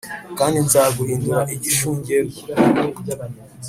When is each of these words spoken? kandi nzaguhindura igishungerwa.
kandi 0.37 0.57
nzaguhindura 0.67 1.39
igishungerwa. 1.55 2.41